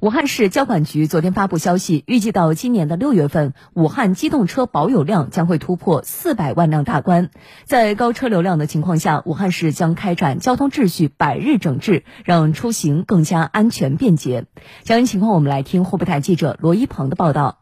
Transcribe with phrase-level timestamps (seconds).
[0.00, 7.30] 武汉市交管局昨天发布消息，预计到今年的六月份，武汉机动车保有量将会突破四百万辆大关。
[7.64, 14.46] 在高车流量的情况下，武汉市将开展交通秩序百日整治，让出行更加安全便捷。
[14.84, 17.57] 详细情况，我们来听湖北台记者罗一鹏的报道。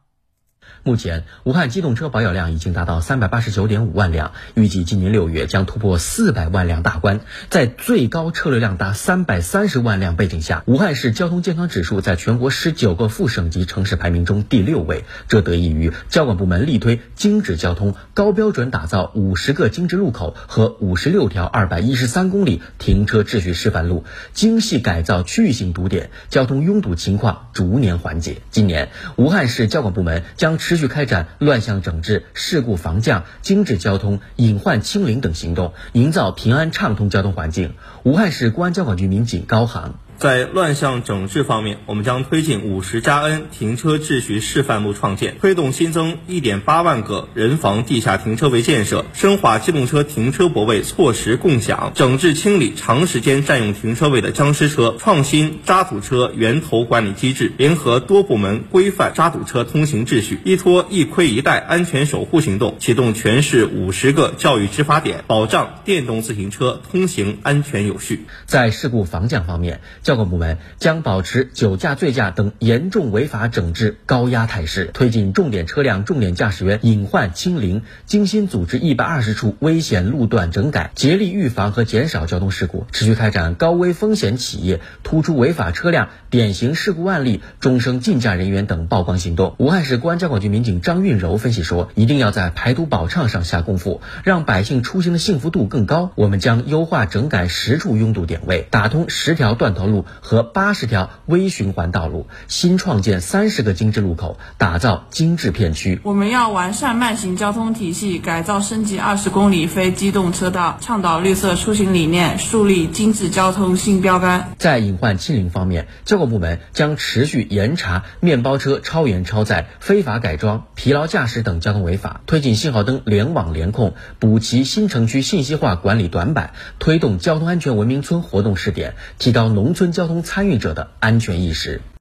[0.82, 7.20] 目前，武汉机动车保有量已经达到三百八十九点五万辆，预计今年六月将突破四百万辆大关。
[7.50, 15.04] 在最高车流量达三百三十万辆背景下，武汉市交通健康指数在全国十九个副省级城市排名中第六位。
[15.28, 28.36] 这得益于交管部门力推精致交通，高标准打造五十个精致路口和五十六条二百一十三公里停车秩序示范路，精细改造区域性堵点，交通拥堵情况逐年缓解。
[28.52, 37.74] 今年，武汉市交管部门将持续开展乱象整治、事故防降、精致交通、隐患清零等行动，营造平安畅通交通环境。
[38.02, 39.98] 武汉市公安交管局民警高航。
[40.18, 68.24] 在乱象整治方面，我们将推进五十加 N 停车秩序示范路创建，推动新增一点八万个人防地下停车位建设，深化机动车停车泊位错时共享，整治清理长时间占用停车位的僵尸车，创新渣土车源头管理机制，联合多部门规范渣土车通行秩序，依托一盔一带安全守护行动，启动全市五十个教育执法点，保障电动自行车通行安全有序。
[68.46, 89.56] 在事故防降方面，交管部门将保持酒驾、醉驾等严重违法整治高压态势，推进重点车辆、重点驾驶员隐患清零，精心组织一百二十处危险路段整改，竭力预防和减少交通事故，持续开展高危风险企业、突出违法车辆、典型事故案例、终生禁驾人员等曝光行动。
[89.58, 96.12] 武汉市公安交管局民警张运柔分析说：“一定要在排毒保畅上下功夫，让百姓出行的幸福度更高。
[96.14, 106.00] 我们将优化整改十处拥堵点位，打通十条断头路路。”和八十条微循环道路，新创建三十个精致路口，打造精致片区。
[106.02, 114.52] 我们要完善慢行交通体系，改造升级二十公里非机动车道，倡导绿色出行理念，树立精致交通新标杆。
[114.58, 130.16] 在隐患清零方面，交管部门将持续严查面包车超员超载、非法改装、疲劳驾驶等交通违法，推进信号灯联网联控，补齐新城区信息化管理短板，推动交通安全文明村活动试点，提高农村交通。
[130.22, 131.80] 参与者的安全意识。